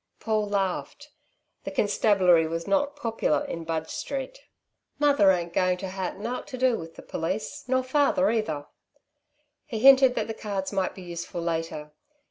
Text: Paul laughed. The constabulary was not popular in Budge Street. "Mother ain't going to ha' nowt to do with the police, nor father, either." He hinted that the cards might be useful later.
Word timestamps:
Paul 0.19 0.47
laughed. 0.49 1.11
The 1.63 1.69
constabulary 1.69 2.47
was 2.47 2.65
not 2.67 2.95
popular 2.95 3.45
in 3.45 3.63
Budge 3.65 3.89
Street. 3.91 4.39
"Mother 4.97 5.29
ain't 5.29 5.53
going 5.53 5.77
to 5.77 5.91
ha' 5.91 6.15
nowt 6.17 6.47
to 6.47 6.57
do 6.57 6.75
with 6.75 6.95
the 6.95 7.03
police, 7.03 7.65
nor 7.67 7.83
father, 7.83 8.31
either." 8.31 8.65
He 9.63 9.77
hinted 9.77 10.15
that 10.15 10.25
the 10.25 10.33
cards 10.33 10.71
might 10.73 10.95
be 10.95 11.03
useful 11.03 11.41
later. 11.41 11.91